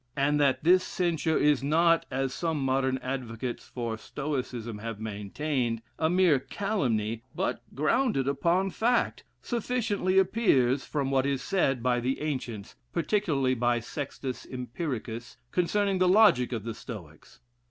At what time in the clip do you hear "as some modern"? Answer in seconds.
2.09-2.97